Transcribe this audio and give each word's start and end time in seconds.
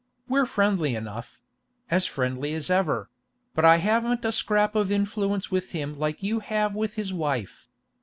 We're 0.27 0.47
friendly 0.47 0.95
enough—as 0.95 2.07
friendly 2.07 2.55
as 2.55 2.71
ever—but 2.71 3.63
I 3.63 3.77
haven't 3.77 4.25
a 4.25 4.31
scrap 4.31 4.73
of 4.73 4.91
influence 4.91 5.51
with 5.51 5.73
him 5.73 5.95
like 5.99 6.23
you 6.23 6.39
have 6.39 6.73
with 6.73 6.95
his 6.95 7.13
wife. 7.13 7.69